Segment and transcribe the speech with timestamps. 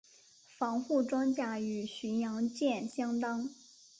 [0.57, 3.51] 防护装甲与巡洋舰相当。